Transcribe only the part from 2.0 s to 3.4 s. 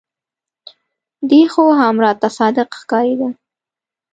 راته صادق ښکارېده.